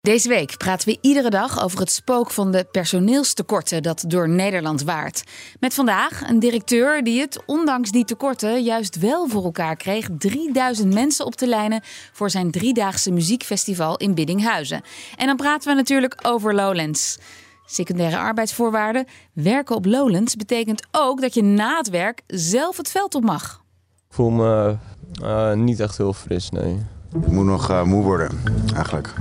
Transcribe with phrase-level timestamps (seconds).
[0.00, 4.82] Deze week praten we iedere dag over het spook van de personeelstekorten dat door Nederland
[4.82, 5.24] waart.
[5.60, 10.94] Met vandaag een directeur die het, ondanks die tekorten, juist wel voor elkaar kreeg 3000
[10.94, 11.80] mensen op te lijnen
[12.12, 14.82] voor zijn driedaagse muziekfestival in Biddinghuizen.
[15.16, 17.18] En dan praten we natuurlijk over Lowlands.
[17.66, 19.06] Secundaire arbeidsvoorwaarden.
[19.32, 23.62] Werken op Lowlands betekent ook dat je na het werk zelf het veld op mag.
[24.08, 24.76] Ik voel me
[25.22, 26.82] uh, niet echt heel fris, nee.
[27.14, 28.30] Ik moet nog uh, moe worden,
[28.74, 29.14] eigenlijk.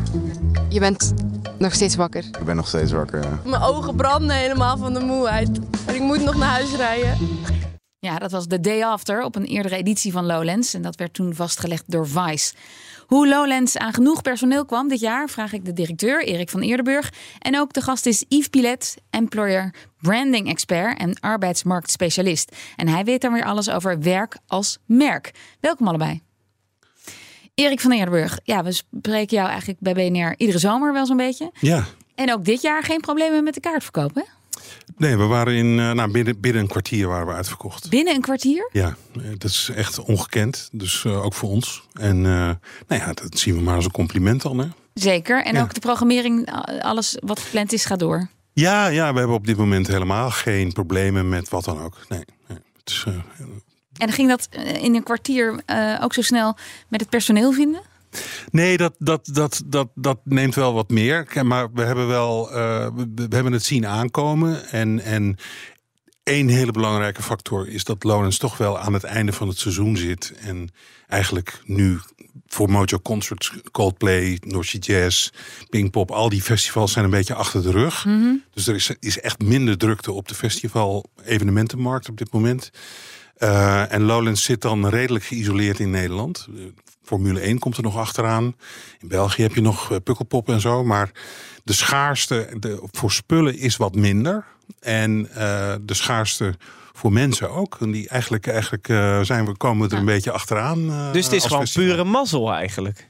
[0.69, 1.13] Je bent
[1.57, 2.23] nog steeds wakker?
[2.23, 3.39] Ik ben nog steeds wakker, ja.
[3.45, 5.59] Mijn ogen branden helemaal van de moeheid.
[5.87, 7.17] En ik moet nog naar huis rijden.
[7.99, 10.73] Ja, dat was de day after op een eerdere editie van Lowlands.
[10.73, 12.53] En dat werd toen vastgelegd door Vice.
[13.05, 17.13] Hoe Lowlands aan genoeg personeel kwam dit jaar, vraag ik de directeur Erik van Eerdenburg.
[17.39, 22.55] En ook de gast is Yves Pilet, employer branding expert en arbeidsmarktspecialist.
[22.75, 25.31] En hij weet dan weer alles over werk als merk.
[25.59, 26.26] Welkom allebei.
[27.57, 31.51] Erik van Eerdenburg, ja, we spreken jou eigenlijk bij BNR iedere zomer wel zo'n beetje.
[31.59, 31.85] Ja.
[32.15, 34.21] En ook dit jaar geen problemen met de kaartverkoop, hè?
[34.97, 37.89] Nee, we waren in, eh, nou, binnen, binnen een kwartier waren we uitverkocht.
[37.89, 38.69] Binnen een kwartier?
[38.71, 40.69] Ja, eh, dat is echt ongekend.
[40.71, 41.83] Dus uh, ook voor ons.
[41.93, 42.23] En uh,
[42.87, 44.57] nou ja, dat zien we maar als een compliment dan.
[44.57, 44.67] Hè?
[44.93, 45.43] Zeker.
[45.43, 45.61] En ja.
[45.61, 46.49] ook de programmering,
[46.81, 48.29] alles wat gepland is, gaat door.
[48.53, 51.97] Ja, ja, we hebben op dit moment helemaal geen problemen met wat dan ook.
[52.09, 53.05] Nee, nee het is,
[53.97, 54.47] en ging dat
[54.81, 57.81] in een kwartier uh, ook zo snel met het personeel vinden?
[58.51, 61.27] Nee, dat, dat, dat, dat, dat neemt wel wat meer.
[61.43, 64.69] Maar we hebben wel uh, we hebben het zien aankomen.
[64.69, 65.37] En, en
[66.23, 69.97] één hele belangrijke factor is dat Lonens toch wel aan het einde van het seizoen
[69.97, 70.33] zit.
[70.39, 70.69] En
[71.07, 71.99] eigenlijk nu
[72.47, 75.29] voor Mojo Concerts, Coldplay, Noordse Jazz,
[75.69, 78.05] Pinkpop, al die festivals zijn een beetje achter de rug.
[78.05, 78.43] Mm -hmm.
[78.53, 82.71] Dus er is, is echt minder drukte op de festival-evenementenmarkt op dit moment.
[83.39, 86.47] Uh, en Lowlands zit dan redelijk geïsoleerd in Nederland.
[87.03, 88.55] Formule 1 komt er nog achteraan.
[88.99, 90.83] In België heb je nog uh, Pukkelpop en zo.
[90.83, 91.11] Maar
[91.63, 94.45] de schaarste de, voor spullen is wat minder.
[94.79, 96.55] En uh, de schaarste
[96.93, 97.77] voor mensen ook.
[97.79, 98.85] En die eigenlijk, eigenlijk
[99.25, 99.99] zijn we, komen we er ja.
[99.99, 101.11] een beetje achteraan.
[101.11, 101.87] dus het is gewoon festival.
[101.89, 103.07] pure mazzel eigenlijk.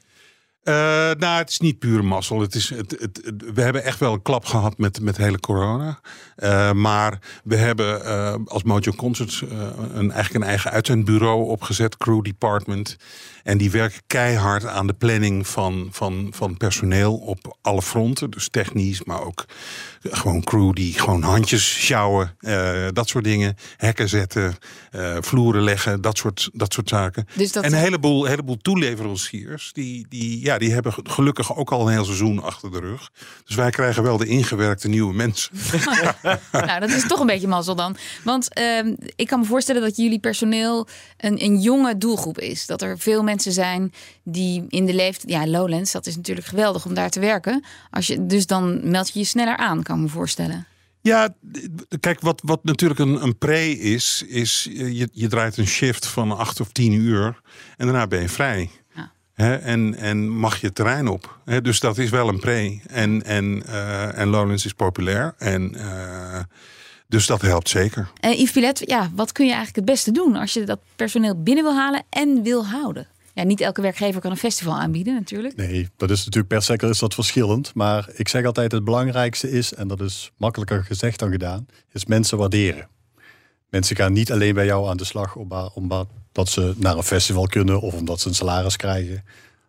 [0.68, 0.74] Uh,
[1.18, 2.40] nou, het is niet pure mazzel.
[2.40, 5.40] Het is, het, het, het, we hebben echt wel een klap gehad met, met hele
[5.40, 6.00] corona.
[6.38, 12.24] Uh, maar we hebben uh, als Mojo Concerts een, eigenlijk een eigen uitzendbureau opgezet, Crew
[12.24, 12.98] Department.
[13.44, 18.30] En die werken keihard aan de planning van, van, van personeel op alle fronten.
[18.30, 19.46] Dus technisch, maar ook
[20.02, 22.38] gewoon crew die gewoon handjes sjouwen.
[22.94, 23.56] dat soort dingen.
[23.78, 24.56] Hekken zetten,
[25.20, 27.28] vloeren leggen, dat soort, dat soort zaken.
[27.34, 31.88] Dus dat en een heleboel, heleboel toeleveranciers die, die ja, die hebben gelukkig ook al
[31.88, 33.12] een heel seizoen achter de rug.
[33.46, 35.52] Dus wij krijgen wel de ingewerkte nieuwe mensen.
[36.52, 37.98] nou, dat is toch een beetje mazzel dan.
[38.24, 40.88] Want uh, ik kan me voorstellen dat jullie personeel
[41.18, 42.66] een, een jonge doelgroep is.
[42.66, 45.32] Dat er veel mensen zijn die in de leeftijd...
[45.32, 47.64] Ja, Lowlands, dat is natuurlijk geweldig om daar te werken.
[47.90, 50.68] Als je, dus dan meld je je sneller aan, kan ik me voorstellen.
[51.02, 51.36] Ja,
[52.00, 56.38] kijk, wat, wat natuurlijk een, een pre is, is je, je draait een shift van
[56.38, 57.42] acht of tien uur
[57.78, 58.70] en daarna ben je vrij.
[59.38, 61.40] He, en, en mag je terrein op.
[61.46, 62.80] He, dus dat is wel een pre.
[62.88, 65.34] En, en, uh, en Lowlands is populair.
[65.38, 66.40] En, uh,
[67.08, 68.12] dus dat helpt zeker.
[68.20, 71.42] En Yves Pilet, ja, wat kun je eigenlijk het beste doen als je dat personeel
[71.44, 73.08] binnen wil halen en wil houden?
[73.34, 75.56] Ja, niet elke werkgever kan een festival aanbieden natuurlijk.
[75.56, 77.74] Nee, dat is natuurlijk per sector is dat verschillend.
[77.74, 82.06] Maar ik zeg altijd het belangrijkste is, en dat is makkelijker gezegd dan gedaan, is
[82.06, 82.88] mensen waarderen.
[83.70, 85.36] Mensen gaan niet alleen bij jou aan de slag
[85.74, 89.24] omdat dat ze naar een festival kunnen of omdat ze een salaris krijgen.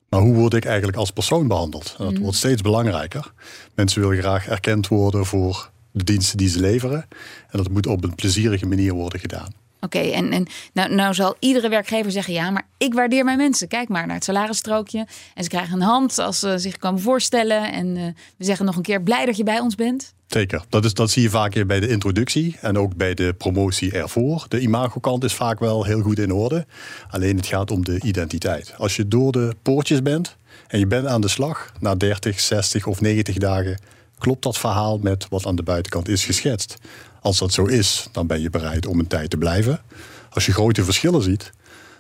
[0.09, 1.95] Maar hoe word ik eigenlijk als persoon behandeld?
[1.99, 2.19] Dat mm.
[2.19, 3.33] wordt steeds belangrijker.
[3.75, 7.07] Mensen willen graag erkend worden voor de diensten die ze leveren.
[7.51, 9.53] En dat moet op een plezierige manier worden gedaan.
[9.81, 13.37] Oké, okay, en, en nou, nou zal iedere werkgever zeggen: ja, maar ik waardeer mijn
[13.37, 13.69] mensen.
[13.69, 15.07] Kijk maar naar het salarisstrookje.
[15.35, 17.73] En ze krijgen een hand als ze zich komen voorstellen.
[17.73, 18.05] En uh,
[18.37, 20.15] we zeggen nog een keer: blij dat je bij ons bent.
[20.29, 23.93] Zeker, dat, is, dat zie je vaak bij de introductie en ook bij de promotie
[23.93, 24.47] ervoor.
[24.49, 26.67] De imagokant is vaak wel heel goed in orde.
[27.11, 28.75] Alleen het gaat om de identiteit.
[28.77, 30.37] Als je door de poortjes bent
[30.67, 33.79] en je bent aan de slag na 30, 60 of 90 dagen,
[34.19, 36.77] klopt dat verhaal met wat aan de buitenkant is geschetst.
[37.21, 39.81] Als dat zo is, dan ben je bereid om een tijd te blijven.
[40.31, 41.53] Als je grote verschillen ziet,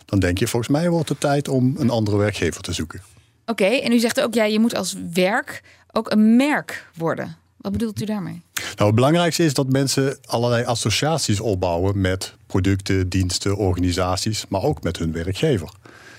[0.04, 3.02] dan denk je volgens mij wordt het tijd om een andere werkgever te zoeken.
[3.46, 7.36] Oké, en u zegt ook, ja, je moet als werk ook een merk worden.
[7.58, 8.43] Wat bedoelt u daarmee?
[8.55, 14.82] Nou, het belangrijkste is dat mensen allerlei associaties opbouwen met producten, diensten, organisaties, maar ook
[14.82, 15.70] met hun werkgever.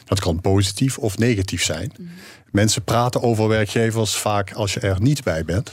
[0.05, 1.91] Dat kan positief of negatief zijn.
[2.51, 5.71] Mensen praten over werkgevers vaak als je er niet bij bent.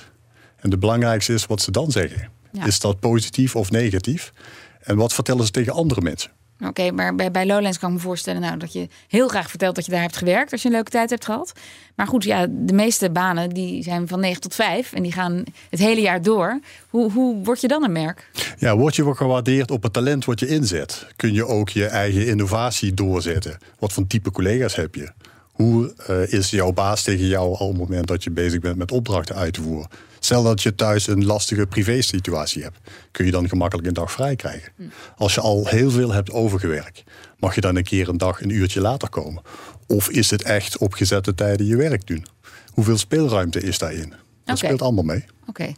[0.57, 2.31] En de belangrijkste is wat ze dan zeggen.
[2.53, 2.67] Ja.
[2.67, 4.33] Is dat positief of negatief?
[4.81, 6.31] En wat vertellen ze tegen andere mensen?
[6.61, 9.85] Oké, maar bij, Lowlands kan ik me voorstellen nou, dat je heel graag vertelt dat
[9.85, 11.53] je daar hebt gewerkt als je een leuke tijd hebt gehad.
[11.95, 15.45] Maar goed, ja, de meeste banen die zijn van 9 tot 5 en die gaan
[15.71, 16.61] het hele jaar door.
[16.91, 18.31] Hoe, hoe word je dan een merk?
[18.59, 21.07] Ja, word je gewaardeerd op het talent wat je inzet?
[21.17, 23.59] Kun je ook je eigen innovatie doorzetten?
[23.79, 25.13] Wat voor type collega's heb je?
[25.57, 28.93] Hoe eh, is jouw baas tegen jou op het moment dat je bezig bent met
[28.93, 29.89] opdrachten uit te voeren?
[30.19, 32.79] Stel dat je thuis een lastige privésituatie hebt,
[33.11, 34.73] kun je dan gemakkelijk een dag vrij krijgen.
[35.17, 37.05] Als je al heel veel hebt overgewerkt,
[37.39, 39.43] mag je dan een keer een dag een uurtje later komen?
[39.87, 42.27] Of is het echt op gezette tijden je werk doen?
[42.73, 44.15] Hoeveel speelruimte is daarin?
[44.45, 45.25] Dat speelt allemaal mee.
[45.47, 45.73] Oké.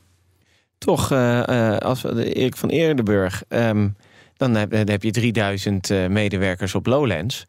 [0.79, 3.89] Toch, eh, eh, als we de Erik van Eerdenburg, ehm,
[4.37, 7.47] dan, heb, dan heb je 3000 eh, medewerkers op Lowlands.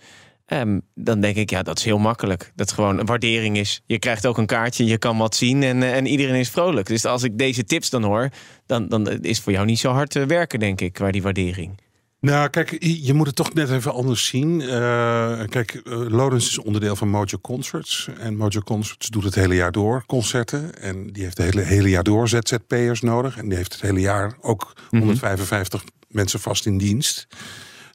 [0.50, 2.52] Ehm, dan denk ik, ja, dat is heel makkelijk.
[2.56, 3.82] Dat gewoon een waardering is.
[3.86, 6.88] Je krijgt ook een kaartje, je kan wat zien en, eh, en iedereen is vrolijk.
[6.88, 8.30] Dus als ik deze tips dan hoor,
[8.66, 11.22] dan, dan is het voor jou niet zo hard eh, werken, denk ik, qua die
[11.22, 11.80] waardering.
[12.20, 14.62] Nou, kijk, je moet het toch net even anders zien.
[14.62, 18.10] Eh, kijk, Lawrence is onderdeel van Mojo Concerts.
[18.20, 20.82] En Mojo Concerts doet het hele jaar door concerten.
[20.82, 23.38] En die heeft het hele, hele jaar door ZZP'ers nodig.
[23.38, 27.28] En die heeft het hele jaar ook 155 mensen vast in dienst.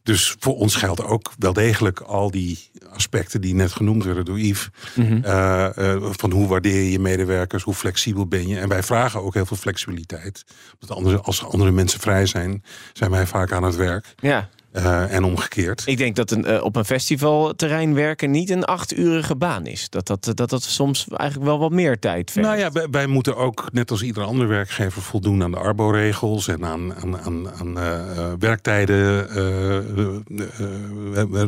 [0.04, 4.40] Dus voor ons geldt ook wel degelijk al die aspecten die net genoemd werden door
[4.40, 4.68] Yves.
[4.94, 8.58] Eh, eh, van hoe waardeer je je medewerkers, hoe flexibel ben je.
[8.58, 10.44] En wij vragen ook heel veel flexibiliteit.
[10.78, 14.14] Want andere, als andere mensen vrij zijn, zijn wij vaak aan het werk.
[14.16, 15.82] Ja, Eh, en omgekeerd.
[15.86, 19.88] ik denk dat een, eh, op een festivalterrein werken niet een achturige baan is.
[19.88, 22.48] Dat dat, dat dat soms eigenlijk wel wat meer tijd vergt.
[22.48, 26.48] Nou ja, wij, wij moeten ook, net als ieder andere werkgever, voldoen aan de Arbo-regels
[26.48, 29.28] en aan, aan, aan, aan eh, werktijden,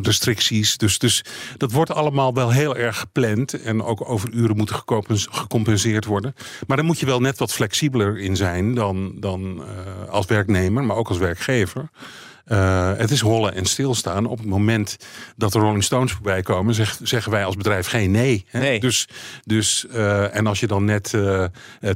[0.03, 0.77] restricties.
[0.77, 1.23] Dus, dus
[1.57, 6.35] dat wordt allemaal wel heel erg gepland en ook over uren moeten gecompens- gecompenseerd worden.
[6.67, 9.63] Maar daar moet je wel net wat flexibeler in zijn dan, dan
[10.09, 11.89] als werknemer, maar ook als werkgever.
[12.47, 14.25] Eh, het is hollen en stilstaan.
[14.25, 14.97] Op het moment
[15.35, 18.45] dat de Rolling Stones voorbij komen, zeg- zeggen wij als bedrijf geen nee.
[18.47, 18.59] Hè?
[18.59, 18.79] Nee.
[18.79, 19.07] Dus,
[19.43, 21.45] dus, eh, en als je dan net eh,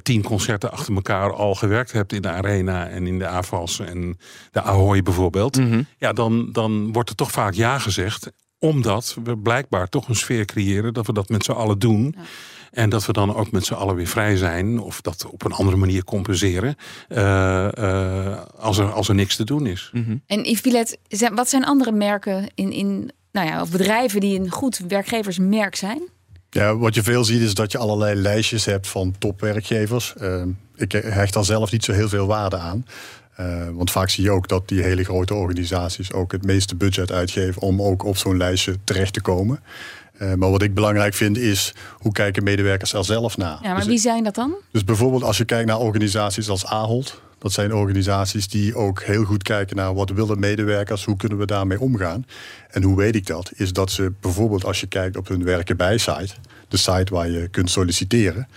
[0.03, 4.17] tien concerten achter elkaar al gewerkt hebt in de Arena en in de AFAS en
[4.51, 5.59] de Ahoy bijvoorbeeld,
[5.97, 8.31] ja, dan, dan wordt er toch vaak ja gezegd.
[8.61, 12.15] Omdat we blijkbaar toch een sfeer creëren dat we dat met z'n allen doen.
[12.71, 14.79] En dat we dan ook met z'n allen weer vrij zijn.
[14.79, 16.75] Of dat op een andere manier compenseren.
[17.07, 19.91] eh, eh, als, er, als er niks te doen is.
[20.25, 20.95] En Yves
[21.33, 26.01] wat zijn andere merken in, in nou ja, of bedrijven die een goed werkgeversmerk zijn?
[26.49, 30.15] Ja, wat je veel ziet is dat je allerlei lijstjes hebt van topwerkgevers.
[30.15, 30.43] Eh,
[30.75, 32.85] ik hecht daar zelf niet zo heel veel waarde aan.
[33.41, 37.11] Eh, want vaak zie je ook dat die hele grote organisaties ook het meeste budget
[37.11, 39.59] uitgeven om ook op zo'n lijstje terecht te komen.
[40.17, 43.59] Eh, maar wat ik belangrijk vind is hoe kijken medewerkers er zelf naar.
[43.61, 44.53] Ja, maar Dus- wie zijn dat dan?
[44.71, 47.21] dus bijvoorbeeld als je kijkt naar organisaties als Ahold.
[47.39, 51.45] Dat zijn organisaties die ook heel goed kijken naar wat willen medewerkers, hoe kunnen we
[51.45, 52.25] daarmee omgaan.
[52.69, 53.51] En hoe weet ik dat?
[53.55, 56.33] Is dat ze bijvoorbeeld als je kijkt op hun werken bij site,
[56.67, 58.47] de site waar je kunt solliciteren,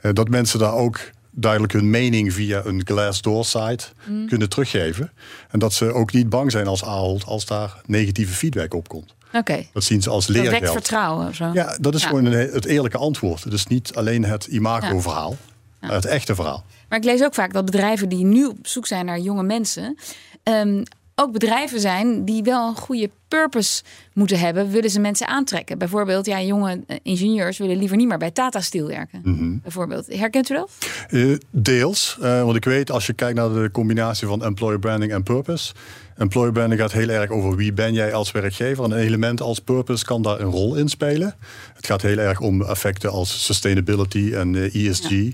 [0.00, 3.84] eh, dat mensen daar ook duidelijk hun mening via een Glassdoor site
[4.28, 5.12] kunnen teruggeven.
[5.50, 9.14] En dat ze ook niet bang zijn als Ahold als daar negatieve feedback op komt.
[9.32, 10.72] Oké, Dat zien ze als dat wekt leergeld.
[10.72, 11.50] vertrouwen zo.
[11.52, 12.08] Ja, dat is Ja.
[12.08, 13.44] gewoon een, het eerlijke antwoord.
[13.44, 15.36] Het is niet alleen het imago-verhaal,
[15.80, 16.64] maar het echte verhaal.
[16.88, 19.98] Maar ik lees ook vaak dat bedrijven die nu op zoek zijn naar jonge mensen,
[20.42, 20.82] ehm,
[21.20, 25.78] ook bedrijven zijn die wel een goede purpose moeten hebben, willen ze mensen aantrekken.
[25.78, 29.20] Bijvoorbeeld, ja, jonge eh, ingenieurs willen liever niet meer bij Tata Steel werken.
[29.24, 29.58] Mhm.
[29.62, 30.06] Bijvoorbeeld.
[30.06, 30.70] Herkent u dat?
[31.08, 35.12] Eh, deels, eh, want ik weet als je kijkt naar de combinatie van employer branding
[35.12, 35.72] en purpose.
[36.16, 38.84] Employer branding gaat heel erg over wie ben jij als werkgever.
[38.84, 41.34] En een element als purpose kan daar een rol in spelen.
[41.74, 45.32] Het gaat heel erg om effecten als sustainability en ESG.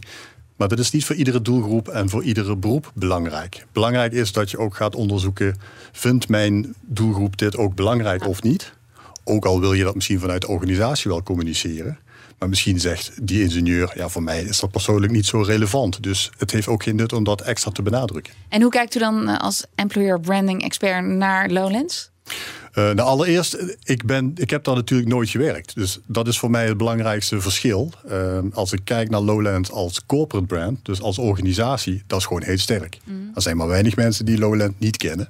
[0.56, 3.66] Maar dat is niet voor iedere doelgroep en voor iedere beroep belangrijk.
[3.72, 5.56] Belangrijk is dat je ook gaat onderzoeken:
[5.92, 8.72] vindt mijn doelgroep dit ook belangrijk of niet?
[9.24, 11.98] Ook al wil je dat misschien vanuit de organisatie wel communiceren.
[12.38, 16.02] Maar misschien zegt die ingenieur, ja, voor mij is dat persoonlijk niet zo relevant.
[16.02, 18.32] Dus het heeft ook geen nut om dat extra te benadrukken.
[18.48, 22.10] En hoe kijkt u dan eh, als employer branding expert naar Lowlands?
[22.76, 25.74] Eh, nou, allereerst, ik, ben, ik heb daar natuurlijk nooit gewerkt.
[25.74, 27.92] Dus dat is voor mij het belangrijkste verschil.
[28.08, 32.42] Eh, als ik kijk naar Lowland als corporate brand, dus als organisatie, dat is gewoon
[32.42, 32.98] heel sterk.
[33.34, 35.28] Er zijn maar weinig mensen die Lowland niet kennen.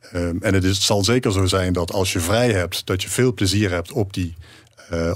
[0.00, 3.02] Eh, en het, is, het zal zeker zo zijn dat als je vrij hebt, dat
[3.02, 4.34] je veel plezier hebt op, die,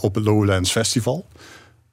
[0.00, 1.26] op het Lowlands Festival.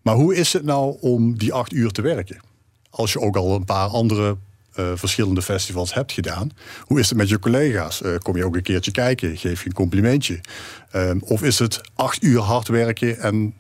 [0.02, 2.42] Maar hoe is het nou om die acht uur te werken?
[2.90, 4.38] Als je ook al een paar andere
[4.74, 6.50] eh, verschillende festivals hebt gedaan.
[6.80, 8.02] Hoe is het met je collega's?
[8.02, 9.38] Eh, kom je ook een keertje kijken?
[9.38, 10.40] Geef je een complimentje?
[10.92, 13.56] Ehm, of is het acht uur hard werken en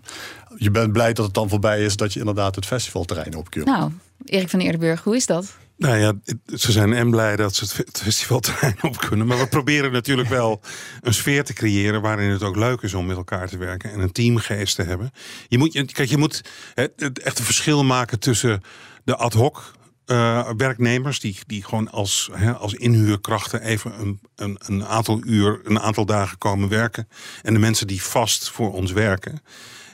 [0.58, 1.96] je bent blij dat het dan voorbij is...
[1.96, 3.65] dat je inderdaad het festivalterrein op kunt?
[3.65, 3.91] Nou,
[4.25, 5.53] Erik van Eerdenburg, hoe is dat?
[5.82, 6.13] Nou ja,
[6.46, 9.27] ze zijn en blij dat ze het festivalterrein op kunnen.
[9.27, 10.62] Maar we proberen natuurlijk wel
[11.01, 14.00] een sfeer te creëren waarin het ook leuk is om met elkaar te werken en
[14.00, 15.12] een teamgeest te hebben.
[15.48, 16.41] Je moet, kijk, je moet
[16.74, 18.62] het, echt een verschil maken tussen
[19.03, 19.72] de ad hoc
[20.05, 25.60] uh, werknemers die, die gewoon als, hè, als inhuurkrachten even een, een, een aantal uur,
[25.63, 27.08] een aantal dagen komen werken.
[27.41, 29.41] En de mensen die vast voor ons werken.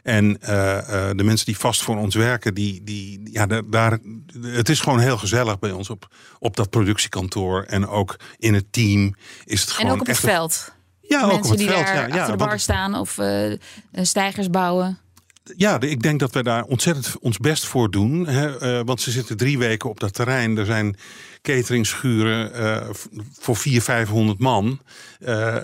[0.03, 3.99] En uh, uh, de mensen die vast voor ons werken, die, die, ja, daar,
[4.41, 7.63] het is gewoon heel gezellig bij ons op, op dat productiekantoor.
[7.63, 9.91] En ook in het team is het gewoon.
[9.91, 10.73] En ook op het echt veld.
[11.01, 11.85] Ja, Mensen ook op het die veld.
[11.85, 13.17] daar Ja, achter ja, de bar staan of
[13.91, 14.99] stijgers bouwen.
[15.55, 18.27] Ja, ik denk dat we daar ontzettend ons best voor doen.
[18.27, 18.57] Hè?
[18.59, 20.57] eh, want ze zitten drie weken op dat terrein.
[20.57, 20.95] Er zijn
[21.53, 22.87] cateringschuren eh,
[23.39, 24.79] voor 400, 500 man.
[25.19, 25.57] Eh,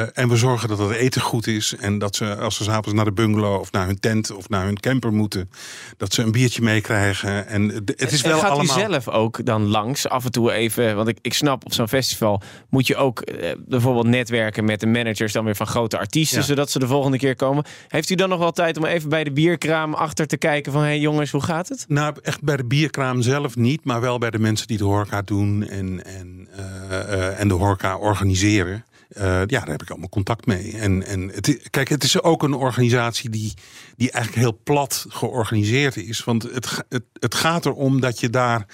[0.00, 1.74] eh, en we zorgen dat het eten goed is.
[1.78, 4.64] En dat ze, als ze s'avonds naar de bungalow of naar hun tent of naar
[4.64, 5.50] hun camper moeten,
[5.96, 7.46] dat ze een biertje meekrijgen.
[7.46, 8.76] En de- het is En wel gaat allemaal.
[8.76, 10.96] u zelf ook dan langs af en toe even?
[10.96, 13.24] Want ik, ik snap op zo'n festival moet je ook
[13.58, 16.44] bijvoorbeeld netwerken met de managers dan weer van grote artiesten, Ja.
[16.44, 17.64] zodat ze de volgende keer komen.
[17.88, 20.80] Heeft u dan nog wel tijd om even bij de bierkraam achter te kijken van
[20.80, 21.84] hé hey jongens, hoe gaat het?
[21.88, 25.22] Nou, echt bij de bierkraam zelf niet, maar wel bij de mensen die de horeca
[25.22, 28.84] doen en, en, eh, eh, en de horeca organiseren.
[29.08, 30.76] Eh, ja, daar heb ik allemaal contact mee.
[30.76, 33.54] En, en het, kijk, het is ook een organisatie die,
[33.96, 36.24] die eigenlijk heel plat georganiseerd is.
[36.24, 38.66] Want het, het, het gaat erom dat je daar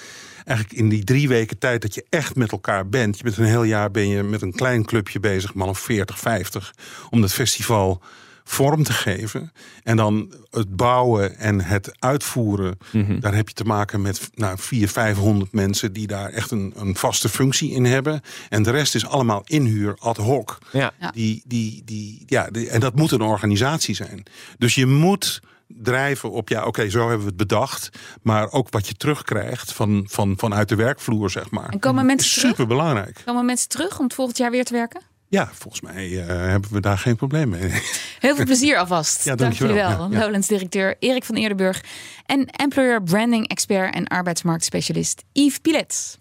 [0.44, 3.16] eigenlijk in die drie weken tijd dat je echt met elkaar bent.
[3.16, 6.18] Je bent een heel jaar ben je met een klein clubje bezig, man of 40,
[6.18, 6.74] 50,
[7.10, 8.02] om dat festival
[8.48, 9.52] vorm te geven.
[9.82, 12.78] En dan het bouwen en het uitvoeren.
[13.20, 16.96] Daar heb je te maken met nou, 400, 500 mensen die daar echt een, een
[16.96, 18.20] vaste functie in hebben.
[18.48, 20.58] En de rest is allemaal inhuur ad hoc.
[20.72, 20.92] Ja.
[21.00, 21.10] Ja.
[21.10, 24.22] Die, die, die, ja, die- en dat moet een organisatie zijn.
[24.58, 27.88] Dus je moet drijven op, ja, oké, zo hebben we het bedacht.
[28.22, 31.68] Maar ook wat je terugkrijgt van, van, vanuit de werkvloer, zeg maar.
[31.68, 32.50] En komen mensen is terug?
[32.50, 33.22] super belangrijk.
[33.24, 35.00] Komen mensen terug om het volgend jaar weer te werken?
[35.36, 37.70] Ja, volgens mij eh, hebben we daar geen probleem mee.
[38.18, 39.24] Heel veel plezier alvast.
[39.24, 39.82] Ja, Dank jullie wel.
[39.82, 40.10] dankjewel.
[40.12, 40.24] Ja, ja.
[40.24, 41.84] Lowlands-directeur Erik van Eerdenburg
[42.26, 46.18] en employer branding expert en arbeidsmarktspecialist Yves Pilet.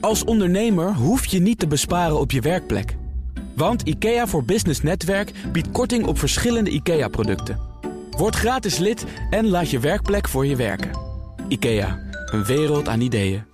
[0.00, 2.96] Als ondernemer hoef je niet te besparen op je werkplek.
[3.54, 7.60] Want IKEA voor Business Netwerk biedt korting op verschillende IKEA-producten.
[8.10, 10.90] Word gratis lid en laat je werkplek voor je werken.
[11.48, 13.51] IKEA, een wereld aan ideeën.